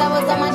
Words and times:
en 0.00 0.12
el 0.12 0.47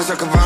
Cause 0.00 0.10
I 0.12 0.16
can 0.16 0.39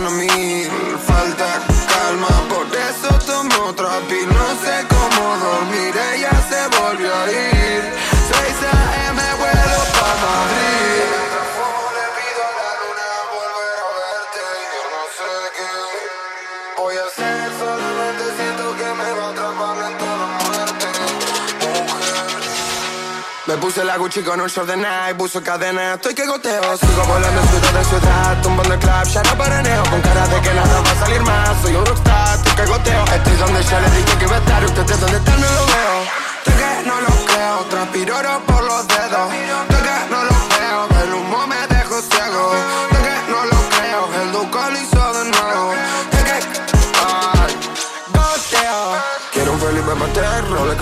la 23.95 23.99
Gucci 23.99 24.23
con 24.23 24.41
un 24.41 24.49
short 24.49 24.69
de 24.69 24.77
Nike, 24.77 25.15
puso 25.17 25.43
cadena, 25.43 25.95
estoy 25.95 26.15
que 26.15 26.27
goteo 26.27 26.77
Sigo 26.77 27.05
volando 27.05 27.41
en 27.41 27.49
ciudad 27.49 27.73
de 27.73 27.85
ciudad, 27.85 28.43
tumbando 28.43 28.75
el 28.75 28.81
club, 28.81 29.05
ya 29.05 29.23
no 29.23 29.39
paraneo 29.39 29.83
Con 29.91 30.01
cara 30.01 30.27
de 30.27 30.41
que 30.41 30.55
nada 30.55 30.81
va 30.81 30.91
a 30.91 30.99
salir 30.99 31.21
más, 31.23 31.63
soy 31.63 31.75
un 31.75 31.87
rockstar, 31.87 32.37
estoy 32.37 32.55
que 32.55 32.67
goteo. 32.67 33.05
Estoy 33.05 33.37
donde 33.37 33.63
ya 33.63 33.81
le 33.81 33.91
dije 33.91 34.19
que 34.19 34.25
iba 34.25 34.37
a 34.37 34.39
estar, 34.39 34.65
ustedes 34.65 35.01
donde 35.01 35.17
están 35.19 35.41
no 35.41 35.47
lo 35.47 35.67
veo. 35.67 35.97
Estoy 36.39 36.55
que 36.55 36.89
no 36.89 37.01
lo 37.01 37.27
creo, 37.27 37.59
transpiro 37.71 38.17
oro 38.17 38.43
por 38.47 38.65
los 38.65 38.89
dedos. 38.89 39.33
Estoy 39.33 39.83
que 39.87 40.11
no 40.11 40.25
lo 40.25 40.37
veo, 40.59 41.03
el 41.03 41.15
humo 41.15 41.47
me 41.47 41.67
dejó 41.69 42.03
ciego 42.03 42.84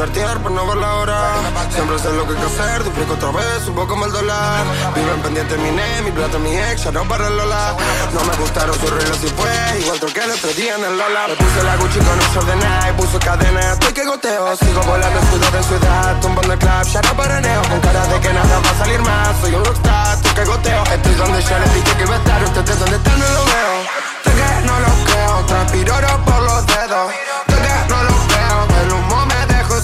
Cartier 0.02 0.36
por 0.38 0.50
no 0.50 0.66
ver 0.66 0.78
la 0.78 0.96
hora. 0.96 1.32
Siempre 1.70 1.96
sé 1.96 2.10
lo 2.12 2.26
que 2.26 2.34
hay 2.34 2.40
que 2.40 2.46
hacer, 2.46 2.82
duplico 2.82 3.14
otra 3.14 3.30
vez, 3.30 3.68
un 3.68 3.74
poco 3.76 4.04
el 4.04 4.10
dólar. 4.10 4.64
Viven 4.96 5.22
pendiente 5.22 5.56
mi 5.58 5.70
ne, 5.70 6.02
mi 6.02 6.10
plata, 6.10 6.38
mi 6.38 6.56
ex, 6.56 6.82
ya 6.82 6.90
no 6.90 7.06
para 7.06 7.28
el 7.28 7.36
Lola. 7.36 7.76
No 8.12 8.24
me 8.24 8.34
gustaron 8.34 8.74
sus 8.80 8.90
reglas 8.90 9.22
y 9.22 9.28
fue, 9.28 9.78
igual 9.78 10.00
troqué 10.00 10.24
el 10.24 10.32
otro 10.32 10.52
día 10.54 10.74
en 10.74 10.84
el 10.86 10.98
Lola. 10.98 11.28
Me 11.28 11.36
puse 11.36 11.62
la 11.62 11.76
Gucci 11.76 12.00
con 12.00 12.18
un 12.18 12.34
short 12.34 12.46
de 12.48 12.56
Nike, 12.56 12.92
puso 12.96 13.18
cadena, 13.20 13.60
estoy 13.74 13.92
que 13.92 14.04
goteo. 14.04 14.56
Sigo 14.56 14.82
volando 14.82 15.20
ciudad 15.30 15.54
en 15.54 15.64
ciudad, 15.70 16.20
tumbando 16.20 16.52
el 16.52 16.58
club, 16.58 16.82
ya 16.82 17.00
no 17.02 17.16
paraneo. 17.16 17.62
Con 17.62 17.80
cara 17.80 18.06
de 18.08 18.18
que 18.18 18.32
nada 18.32 18.58
va 18.58 18.70
a 18.70 18.78
salir 18.82 19.00
más, 19.02 19.28
soy 19.40 19.54
un 19.54 19.64
rockstar, 19.64 20.16
estoy 20.16 20.32
que 20.34 20.44
goteo. 20.46 20.82
Estoy 20.82 21.14
donde 21.14 21.42
ya 21.42 21.58
les 21.60 21.74
dije 21.74 21.96
que 21.96 22.02
iba 22.02 22.14
a 22.16 22.18
estar, 22.18 22.42
ustedes 22.42 22.78
donde 22.80 22.96
están 22.96 23.18
no 23.20 23.28
lo 23.38 23.44
veo. 23.54 23.74
Estoy 24.18 24.34
que 24.34 24.66
no 24.66 24.80
lo 24.80 25.04
creo, 25.06 25.46
transpiro 25.46 25.94
oro 25.94 26.24
por 26.24 26.42
los 26.42 26.66
dedos 26.66 27.12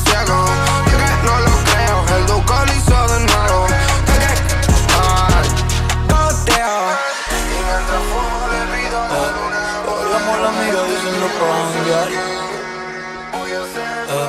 ciego 0.05 0.38
Estoy 0.47 0.83
que 0.90 0.97
no 1.26 1.35
lo 1.47 1.55
creo, 1.69 1.97
el 2.17 2.25
duco 2.26 2.55
lo 2.67 2.73
hizo 2.73 2.99
de 3.12 3.19
nuevo 3.26 3.59
Estoy 3.67 4.00
que, 4.07 4.23
ay, 4.99 5.49
goteo 6.11 6.78
Y 7.31 7.40
mientras 7.67 8.02
fumo 8.11 8.40
le 8.52 8.61
pido 8.73 8.99
a 8.99 9.00
la 9.09 9.26
luna 9.37 9.69
a 10.28 10.37
la 10.38 10.49
amiga 10.49 10.81
diciendo 10.85 11.26
pa' 11.38 11.52
janguear. 11.73 12.09
Eh, 14.11 14.28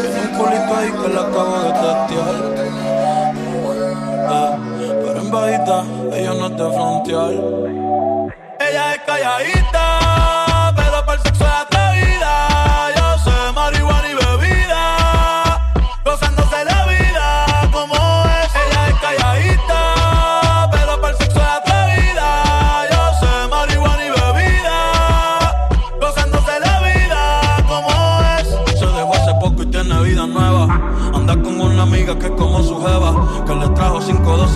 tiene 0.00 0.20
un 0.20 0.30
culito 0.36 0.72
ahí 0.76 0.90
que 0.90 1.08
la 1.08 1.20
acabo 1.22 1.56
de 1.60 1.70
testear. 1.82 2.36
Eh, 4.30 4.54
pero 5.04 5.18
en 5.20 5.28
bajita, 5.30 5.76
ella 6.12 6.32
no 6.34 6.48
de 6.50 6.66
frontear. 6.74 7.32
Ella 8.60 8.94
es 8.94 9.00
calladita, 9.06 9.84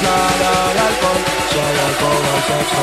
Si 0.00 0.06
hay 0.06 0.12
playa 0.12 0.50
hay 0.68 0.78
alcohol, 0.78 1.20
si 1.50 1.58
hay 1.58 1.78
alcohol 1.78 2.24
hay 2.32 2.42
sexo. 2.48 2.82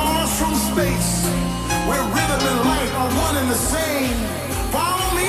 stars 0.00 0.32
from 0.38 0.54
space, 0.54 1.12
where 1.88 2.02
rhythm 2.16 2.42
and 2.50 2.60
light 2.70 2.92
are 3.00 3.10
one 3.26 3.36
and 3.36 3.48
the 3.50 3.60
same. 3.74 4.16
Follow 4.72 5.08
me 5.16 5.28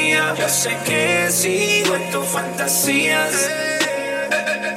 Yo 0.37 0.47
sé 0.47 0.77
que 0.85 1.29
sigo 1.29 1.93
en 1.93 2.09
tus 2.09 2.25
fantasías. 2.25 3.33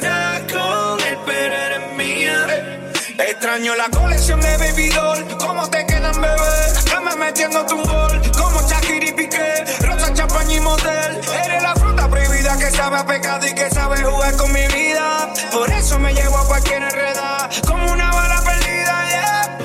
Ya 0.00 0.42
con 0.52 1.00
él, 1.00 1.18
pero 1.24 1.54
eres 1.54 1.92
mía. 1.96 2.90
Extraño 3.18 3.76
la 3.76 3.88
colección 3.90 4.40
de 4.40 4.56
baby 4.56 4.88
doll. 4.88 5.38
¿Cómo 5.38 5.70
te 5.70 5.86
quedan, 5.86 6.20
bebé? 6.20 6.82
Dame 6.90 7.14
metiendo 7.16 7.64
tu 7.66 7.76
gol. 7.76 8.20
Como 8.36 8.68
Shakira 8.68 9.06
y 9.06 9.12
Piqué. 9.12 9.64
Rosa, 9.82 10.12
champaña 10.12 10.56
y 10.56 10.60
motel. 10.60 11.20
Eres 11.44 11.62
la 11.62 11.74
fruta 11.76 12.08
prohibida 12.08 12.58
que 12.58 12.70
sabe 12.72 12.96
a 12.98 13.06
pecado 13.06 13.46
y 13.46 13.54
que 13.54 13.70
sabe 13.70 14.02
jugar 14.02 14.36
con 14.36 14.52
mi 14.52 14.66
vida. 14.66 15.32
Por 15.52 15.70
eso 15.70 16.00
me 16.00 16.12
llevo 16.14 16.36
a 16.36 16.48
cualquier 16.48 16.82
enredada. 16.82 17.48
Como 17.68 17.92
una 17.92 18.10
bala 18.10 18.42
perdida, 18.42 19.08
yeah. 19.08 19.58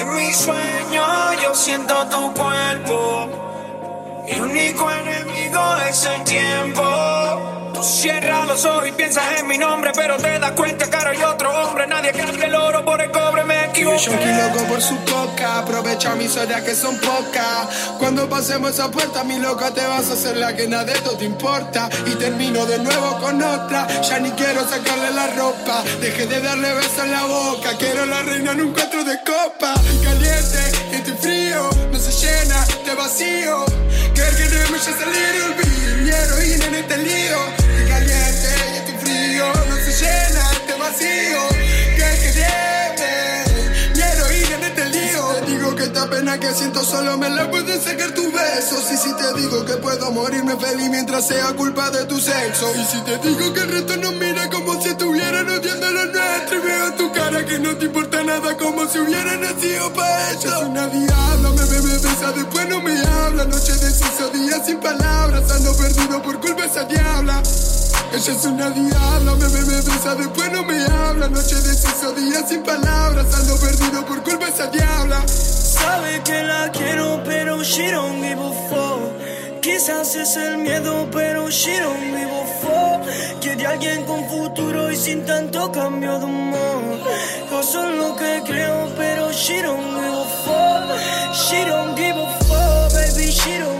En 0.00 0.14
mi 0.14 0.32
sueño 0.32 1.32
yo 1.42 1.54
siento 1.56 2.06
tu 2.06 2.32
cuerpo 2.34 3.47
el 4.30 4.42
único 4.42 4.90
enemigo 4.90 5.76
es 5.88 6.04
el 6.04 6.22
tiempo. 6.24 6.82
Tú 7.72 7.82
cierras 7.82 8.46
los 8.46 8.64
ojos 8.66 8.88
y 8.88 8.92
piensas 8.92 9.24
en 9.40 9.46
mi 9.46 9.56
nombre, 9.56 9.90
pero 9.94 10.16
te 10.16 10.38
das 10.38 10.52
cuenta 10.52 10.90
que 10.90 10.96
hay 10.96 11.22
otro 11.22 11.50
hombre. 11.50 11.86
Nadie 11.86 12.12
cambia 12.12 12.46
el 12.46 12.54
oro 12.54 12.84
por 12.84 13.00
el 13.00 13.10
cobre. 13.10 13.44
me 13.44 13.57
son 16.78 16.96
pocas. 16.98 17.68
Cuando 17.98 18.28
pasemos 18.28 18.70
esa 18.70 18.90
puerta, 18.90 19.24
mi 19.24 19.38
loca, 19.38 19.72
te 19.72 19.84
vas 19.86 20.08
a 20.10 20.12
hacer 20.12 20.36
la 20.36 20.54
que 20.54 20.68
nada 20.68 20.84
de 20.84 20.92
esto 20.92 21.16
te 21.16 21.24
importa. 21.24 21.88
Y 22.06 22.14
termino 22.14 22.64
de 22.66 22.78
nuevo 22.78 23.18
con 23.18 23.42
otra. 23.42 23.86
Ya 24.02 24.18
ni 24.18 24.30
quiero 24.32 24.60
sacarle 24.68 25.10
la 25.12 25.26
ropa. 25.34 25.82
Deje 26.00 26.26
de 26.26 26.40
darle 26.40 26.72
besos 26.74 26.98
en 27.04 27.12
la 27.12 27.24
boca. 27.24 27.70
Quiero 27.78 28.06
la 28.06 28.22
reina 28.22 28.52
en 28.52 28.60
un 28.60 28.72
cuatro 28.72 29.04
de 29.04 29.18
copa. 29.18 29.74
Caliente, 30.04 30.62
estoy 30.92 31.14
frío. 31.20 31.70
No 31.90 31.98
se 31.98 32.12
llena 32.12 32.64
de 32.84 32.94
vacío. 32.94 33.64
Que 34.14 34.22
que 34.36 34.44
no 34.54 34.70
me 34.70 34.78
salir 34.78 35.34
el 35.46 36.02
mi 36.02 36.10
heroína 36.10 36.66
en 36.66 36.74
este 36.74 36.98
lío. 36.98 37.38
Caliente, 37.88 38.50
estoy 38.76 38.94
frío. 39.02 39.46
No 39.68 39.76
se 39.76 39.92
llena 40.00 40.44
de 40.66 40.74
vacío. 40.78 41.48
Que 41.96 42.08
que 42.22 42.77
esta 45.98 46.10
pena 46.10 46.38
que 46.38 46.54
siento 46.54 46.84
solo 46.84 47.18
me 47.18 47.28
la 47.28 47.50
puedes 47.50 47.82
sacar 47.82 48.12
tus 48.12 48.32
besos. 48.32 48.84
Y 48.92 48.96
si 48.96 49.12
te 49.14 49.40
digo 49.40 49.64
que 49.64 49.74
puedo 49.78 50.12
morirme 50.12 50.54
feliz 50.56 50.88
mientras 50.90 51.26
sea 51.26 51.52
culpa 51.56 51.90
de 51.90 52.04
tu 52.04 52.20
sexo. 52.20 52.72
Y 52.76 52.84
si 52.84 53.00
te 53.00 53.18
digo 53.18 53.52
que 53.52 53.60
el 53.62 53.68
resto 53.68 53.96
no 53.96 54.12
mira 54.12 54.48
como 54.48 54.80
si 54.80 54.90
estuvieran 54.90 55.48
odiando 55.48 55.90
lo 55.90 56.06
nuestro. 56.06 56.56
Y 56.56 56.60
veo 56.60 56.92
tu 56.94 57.12
cara 57.12 57.44
que 57.44 57.58
no 57.58 57.76
te 57.76 57.86
importa 57.86 58.22
nada 58.22 58.56
como 58.56 58.86
si 58.86 59.00
hubiera 59.00 59.36
nacido 59.38 59.92
para 59.92 60.30
eso. 60.30 60.48
Es 60.48 60.62
una 60.68 60.86
diabla, 60.86 61.50
me 61.50 61.64
bebe, 61.64 61.98
besa, 61.98 62.32
después 62.32 62.68
no 62.68 62.80
me 62.80 63.00
habla. 63.00 63.44
Noche 63.46 63.72
de 63.72 63.90
seso, 63.90 64.30
día 64.32 64.64
sin 64.64 64.78
palabras. 64.78 65.50
Ando 65.50 65.76
perdido 65.76 66.22
por 66.22 66.38
culpa 66.38 66.64
esa 66.64 66.84
diabla. 66.84 67.42
Ella 68.12 68.32
es 68.32 68.44
una 68.44 68.70
diabla, 68.70 69.34
me 69.34 69.48
bebe, 69.48 69.80
besa, 69.82 70.14
después 70.14 70.52
no 70.52 70.62
me 70.62 70.80
habla. 70.80 71.28
Noche 71.28 71.56
de 71.56 71.74
seso, 71.74 72.12
día 72.12 72.46
sin 72.46 72.62
palabras. 72.62 73.26
Ando 73.34 73.56
perdido 73.58 74.06
por 74.06 74.22
culpa 74.22 74.46
esa 74.46 74.68
diabla. 74.68 75.24
Sabe 75.80 76.22
que 76.24 76.42
la 76.42 76.70
quiero, 76.70 77.20
pero 77.24 77.62
she 77.62 77.90
don't 77.90 78.22
give 78.22 78.40
a 78.40 78.52
fuck. 78.68 79.60
Quizás 79.60 80.14
es 80.16 80.36
el 80.36 80.58
miedo, 80.58 81.08
pero 81.10 81.50
she 81.50 81.78
don't 81.80 82.00
give 82.00 82.30
a 82.30 82.46
fuck. 82.60 82.88
Alguien 83.68 84.04
con 84.06 84.24
futuro 84.30 84.90
y 84.90 84.96
sin 84.96 85.26
tanto 85.26 85.70
cambio 85.70 86.18
de 86.18 86.24
humor. 86.24 86.82
Yo 87.50 87.62
soy 87.62 87.96
lo 87.98 88.16
que 88.16 88.42
creo, 88.46 88.88
pero 88.96 89.30
she 89.30 89.60
don't 89.60 89.94
give 89.94 90.08
a 90.08 90.24
fuck. 90.44 91.34
She 91.34 91.64
don't 91.66 91.94
give 91.94 92.16
a 92.16 92.26
fuck, 92.44 92.92
baby, 92.94 93.30
she 93.30 93.58
don't 93.58 93.77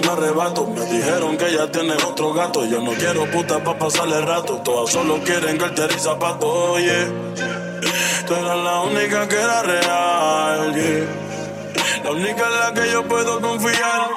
me 0.00 0.08
arrebato. 0.08 0.66
Me 0.66 0.84
dijeron 0.86 1.36
que 1.36 1.52
ya 1.52 1.70
tiene 1.70 1.94
otro 1.94 2.32
gato. 2.32 2.64
Yo 2.66 2.80
no 2.80 2.92
quiero 2.92 3.30
puta 3.30 3.62
pa' 3.62 3.78
pasarle 3.78 4.20
rato. 4.20 4.60
Todas 4.64 4.90
solo 4.90 5.20
quieren 5.24 5.58
cartera 5.58 5.94
y 5.94 5.98
zapatos. 5.98 6.48
Oye, 6.48 7.06
tú 8.26 8.34
eras 8.34 8.58
la 8.58 8.80
única 8.80 9.28
que 9.28 9.36
era 9.36 9.62
real. 9.62 10.72
La 12.04 12.10
única 12.10 12.44
en 12.46 12.60
la 12.60 12.72
que 12.74 12.90
yo 12.90 13.06
puedo 13.06 13.40
confiar. 13.40 14.08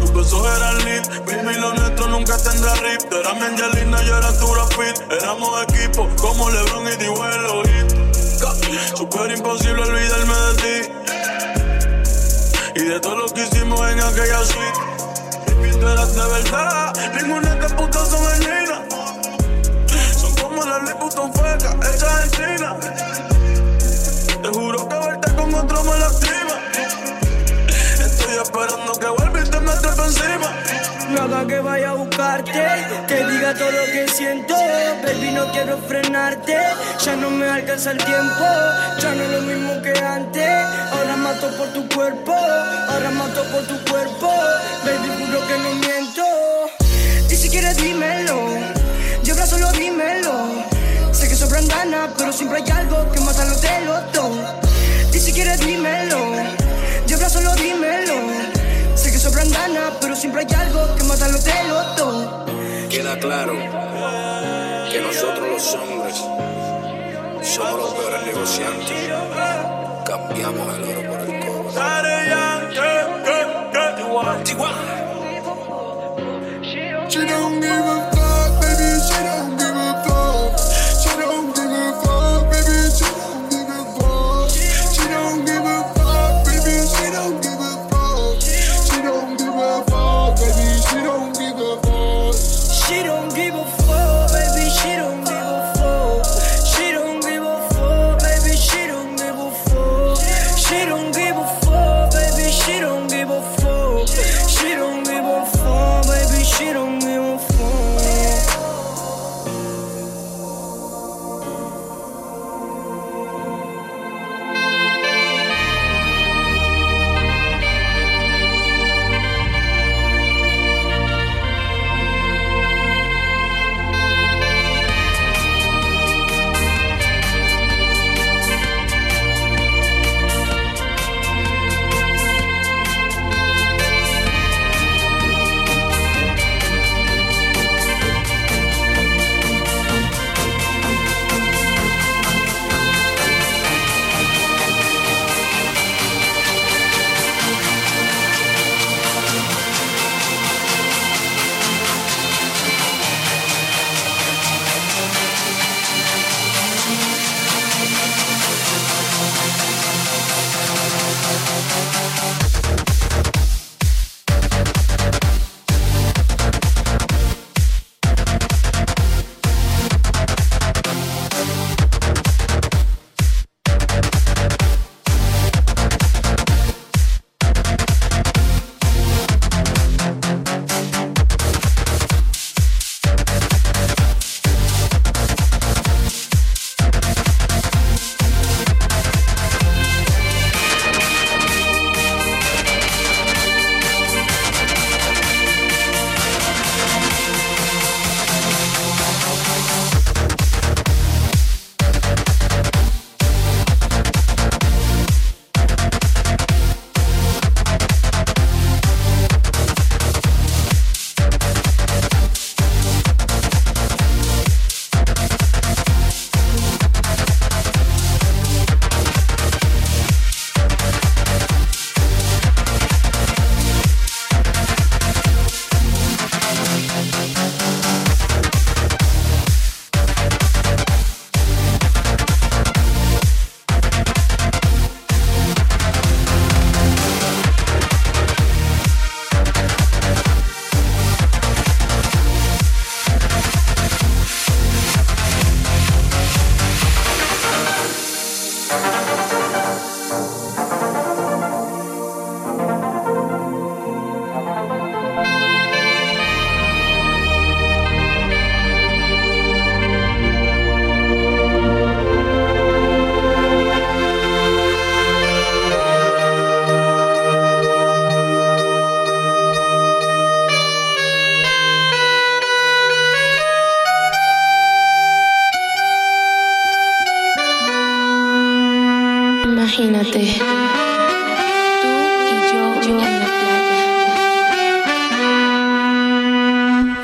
Tus 0.00 0.12
besos 0.12 0.56
eran 0.56 0.84
lit, 0.84 1.06
baby, 1.24 1.54
lo 1.60 1.74
nuestro 1.74 2.08
nunca 2.08 2.36
tendrá 2.38 2.74
rip. 2.74 3.02
Tú 3.08 3.16
eras 3.16 3.34
mi 3.36 3.42
Angelina, 3.42 4.02
yo 4.02 4.18
era 4.18 4.32
tu 4.38 4.46
Fit. 4.76 5.00
Éramos 5.10 5.62
equipo 5.62 6.08
como 6.20 6.50
LeBron 6.50 6.88
y 6.88 6.96
Dibuelo. 6.96 7.62
Super 8.94 9.30
imposible 9.30 9.82
olvidarme 9.82 10.34
de 10.34 10.54
ti. 10.62 10.92
Y 12.76 12.84
de 12.84 13.00
todo 13.00 13.16
lo 13.16 13.26
que 13.28 13.42
hicimos 13.42 13.80
en 13.90 14.00
aquella 14.00 14.44
suite. 14.44 14.95
Tú 15.80 15.86
eras 15.86 16.14
de 16.14 16.20
verdad, 16.20 16.92
ninguna 17.20 17.54
de 17.54 17.68
putas 17.74 18.08
son 18.08 18.22
meninas. 18.38 18.80
Son 20.18 20.34
como 20.36 20.64
las 20.64 20.82
Liputon 20.84 21.32
fecas, 21.34 21.74
hechas 21.74 22.24
en 22.24 22.30
China. 22.30 22.76
Te 24.42 24.48
juro 24.48 24.88
que 24.88 24.94
verte 24.94 25.34
con 25.34 25.54
otro 25.54 25.84
me 25.84 25.98
lastima. 25.98 26.56
Estoy 28.00 28.36
esperando 28.42 28.92
que 28.92 29.06
vuelva 29.06 29.25
encima. 30.06 30.48
No 31.10 31.22
haga 31.22 31.46
que 31.46 31.60
vaya 31.60 31.90
a 31.90 31.94
buscarte, 31.94 32.64
te 33.06 33.26
diga 33.30 33.54
todo 33.54 33.70
lo 33.70 33.84
que 33.92 34.08
siento. 34.08 34.54
Baby, 35.04 35.30
no 35.32 35.50
quiero 35.52 35.78
frenarte. 35.78 36.56
Ya 37.04 37.16
no 37.16 37.30
me 37.30 37.48
alcanza 37.48 37.92
el 37.92 37.98
tiempo, 37.98 38.44
ya 38.98 39.14
no 39.14 39.22
es 39.22 39.30
lo 39.30 39.40
mismo 39.42 39.82
que 39.82 39.92
antes. 39.98 40.66
Ahora 40.92 41.16
mato 41.16 41.48
por 41.56 41.68
tu 41.68 41.88
cuerpo, 41.94 42.34
ahora 42.34 43.10
mato 43.10 43.42
por 43.52 43.62
tu 43.66 43.90
cuerpo. 43.90 44.32
Baby, 44.84 45.24
juro 45.24 45.46
que 45.46 45.58
no 45.58 45.74
miento. 45.74 46.24
Ni 47.28 47.36
siquiera 47.36 47.72
dímelo, 47.74 48.48
yo 49.22 49.34
solo 49.46 49.70
dímelo. 49.72 50.64
Sé 51.12 51.28
que 51.28 51.36
sobran 51.36 51.66
ganas, 51.68 52.10
pero 52.18 52.32
siempre 52.32 52.62
hay 52.62 52.70
algo 52.70 53.10
que 53.12 53.20
mata 53.20 53.44
los 53.44 53.60
Claro 63.20 63.54
que 64.92 65.00
nosotros 65.00 65.48
los 65.48 65.74
hombres 65.74 66.16
somos 67.42 67.80
los 67.80 67.94
peores 67.94 68.26
negociantes. 68.26 69.10
Cambiamos 70.04 70.74
el 70.76 70.84
oro 70.84 71.02
por 71.10 71.20
el 71.20 71.40
cobre. 71.40 71.70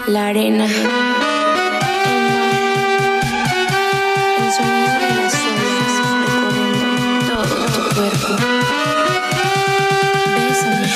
La 0.06 0.28
arena, 0.28 0.64
el 0.64 0.72
sonido 4.52 4.94
de 4.98 5.10
las 5.16 5.34
olas 5.34 5.92
recorriendo 6.02 7.34
todo 7.42 7.66
tu 7.66 7.82
cuerpo. 7.94 8.30
Bésame, 10.34 10.88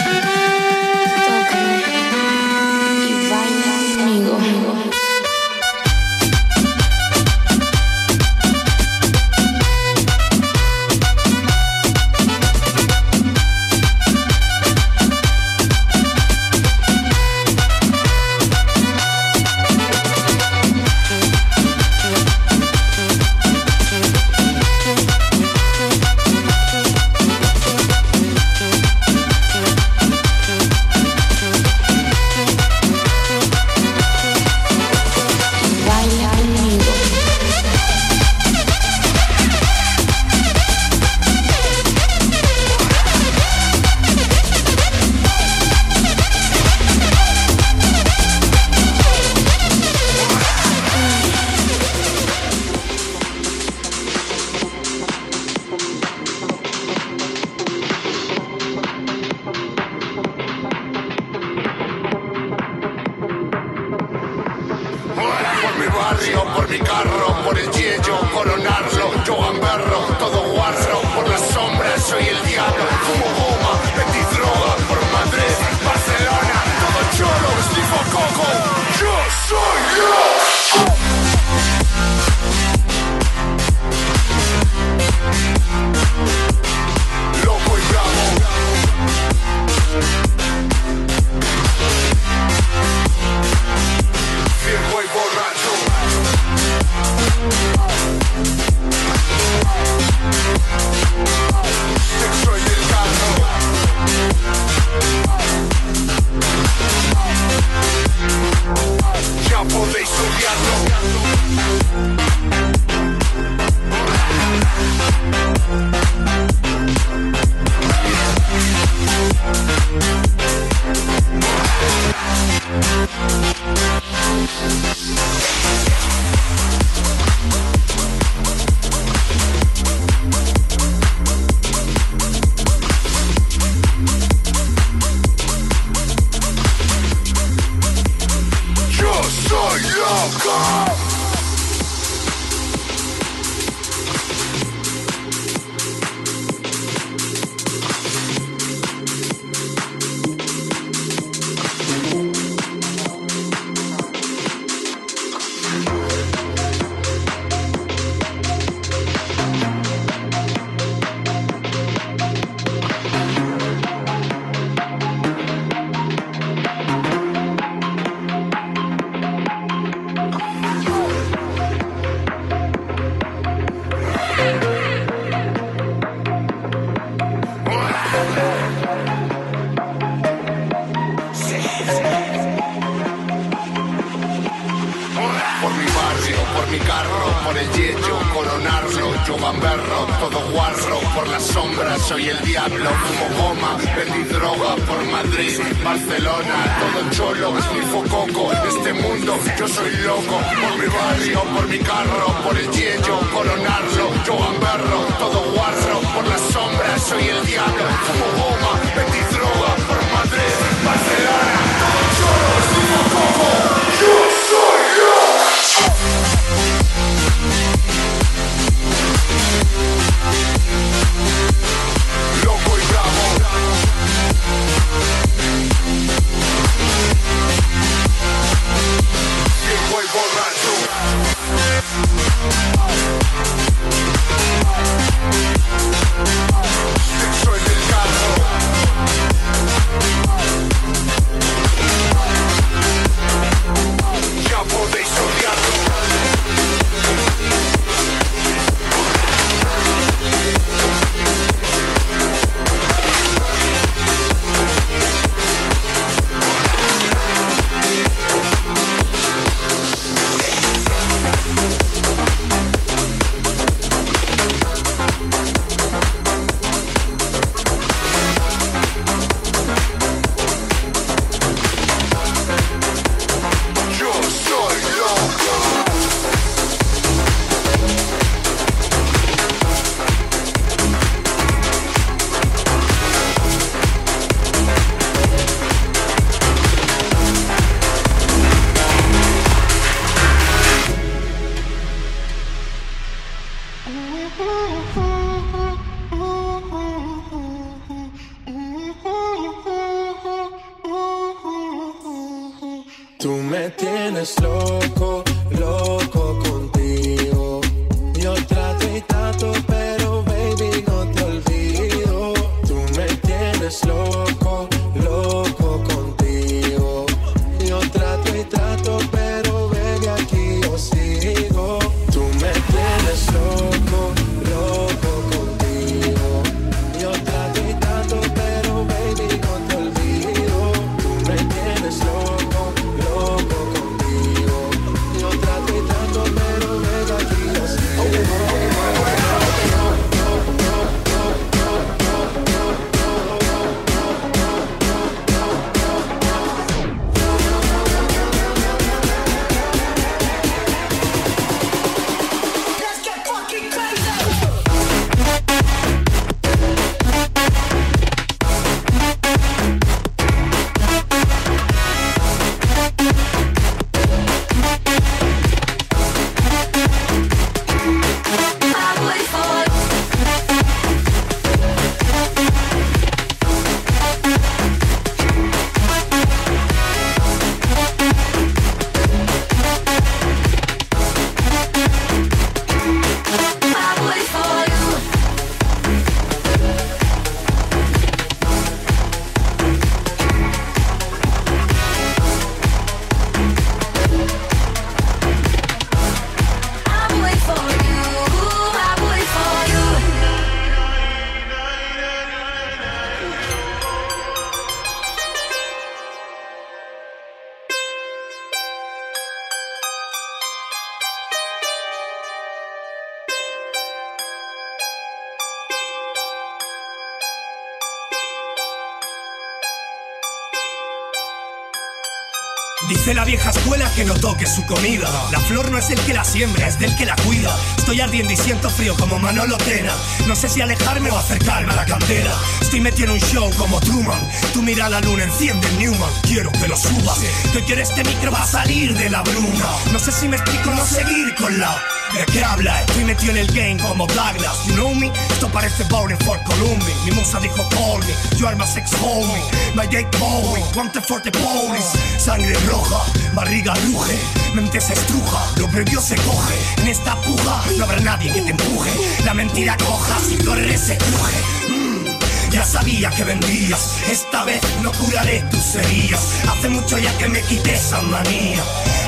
que 423.97 424.05
no 424.05 424.15
toque 424.15 424.45
su 424.47 424.65
comida. 424.67 425.09
La 425.33 425.41
flor 425.41 425.71
no 425.71 425.79
es 425.79 425.89
el 425.89 425.99
que 426.01 426.13
la 426.13 426.23
siembra, 426.23 426.69
es 426.69 426.79
del 426.79 426.95
que 426.97 427.07
la 427.07 427.17
cuida. 427.17 427.57
Estoy 427.79 428.03
ardiendo 428.03 428.31
y 428.31 428.37
siento 428.37 428.69
frío 428.69 428.95
como 428.95 429.19
Manolo 429.19 429.57
Tena. 429.57 429.93
No 430.27 430.37
sé 430.37 430.51
si 430.51 430.61
alejarme 430.61 431.11
o 431.11 431.17
acercarme 431.17 431.73
a 431.73 431.77
la 431.77 431.87
cantera. 431.87 432.31
Estoy 432.61 432.81
metido 432.81 433.09
en 433.09 433.15
un 433.15 433.21
show 433.21 433.51
como 433.57 433.81
Truman. 433.81 434.21
Tú 434.53 434.61
mira 434.61 434.91
la 434.91 435.01
luna, 435.01 435.25
enciende 435.25 435.67
el 435.69 435.79
Newman. 435.79 436.11
Quiero 436.23 436.53
que 436.53 436.69
lo 436.69 436.77
subas. 436.77 437.21
Que 437.55 437.65
quiero 437.65 437.81
este 437.81 438.05
micro 438.05 438.31
va 438.31 438.43
a 438.43 438.47
salir 438.47 438.93
de 438.93 439.09
la 439.09 439.23
bruma. 439.23 439.79
No 439.91 439.99
sé 439.99 440.13
si 440.13 440.29
me 440.29 440.37
explico, 440.37 440.71
no 440.75 440.85
seguir 440.85 441.35
con 441.35 441.59
la. 441.59 441.96
¿De 442.19 442.25
qué 442.33 442.43
habla? 442.45 442.81
Estoy 442.83 443.05
metido 443.05 443.33
en 443.33 443.39
el 443.39 443.47
game 443.49 443.77
como 443.77 444.07
Douglas. 444.07 444.65
You 444.67 444.75
know 444.75 444.95
me? 444.95 445.13
Esto 445.31 445.49
parece 445.51 445.85
Bowling 445.85 446.17
for 446.25 446.43
Columbia. 446.45 446.95
Mi 447.05 447.11
musa 447.13 447.39
dijo 447.41 447.69
call 447.71 448.01
me. 448.01 448.37
Yo 448.39 448.49
arma 448.49 448.67
sex 448.67 448.91
homie. 449.03 449.43
My 449.75 449.87
Jake 449.89 450.09
Bowie. 450.19 450.63
Wanted 450.75 451.03
for 451.03 451.21
the 451.23 451.31
police. 451.31 451.99
Sangre 452.19 452.55
roja. 452.67 453.03
Barriga 453.35 453.75
ruge. 453.87 454.19
Mente 454.55 454.81
se 454.81 454.95
estruja. 454.95 455.41
Lo 455.57 455.69
previo 455.69 456.01
se 456.01 456.17
coge. 456.17 456.55
En 456.79 456.89
esta 456.89 457.17
puja 457.21 457.63
no 457.77 457.85
habrá 457.85 458.01
nadie 458.01 458.33
que 458.33 458.41
te 458.43 458.51
empuje. 458.51 458.91
La 459.25 459.35
mentira 459.35 459.77
coja. 459.77 460.19
Si 460.27 460.37
corres 460.39 460.81
se 460.81 460.97
cruje. 460.97 461.37
Mm, 461.69 462.51
Ya 462.51 462.65
sabía 462.65 463.11
que 463.11 463.25
vendrías, 463.25 463.97
esta 464.11 464.45
vez 464.45 464.61
no 464.83 464.91
curaré 464.93 465.41
tus 465.51 465.75
heridas. 465.75 466.21
Hace 466.49 466.69
mucho 466.71 466.97
ya 466.97 467.13
que 467.19 467.29
me 467.29 467.43
quité 467.43 467.75
esa 467.75 468.01
manía, 468.03 468.63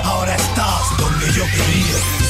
ahora 0.04 0.34
estás 0.34 0.96
donde 0.98 1.26
yo 1.32 1.44
quería. 1.44 2.27